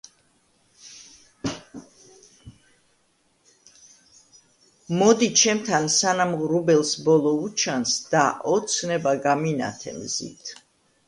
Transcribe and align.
მოდი 5.01 5.29
ჩემთან 5.43 5.87
სანამ 5.97 6.35
ღრუბელს 6.41 6.95
ბოლო 7.11 7.33
უჩანს 7.45 7.93
და 8.15 8.25
ოცნება 8.55 9.15
გამინათე 9.29 9.95
მზით 10.01 10.55